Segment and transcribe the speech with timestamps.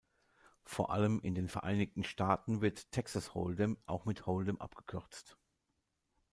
[0.63, 5.37] Vor allem in den Vereinigten Staaten wird "Texas Hold’em" auch mit "Hold’em" abgekürzt.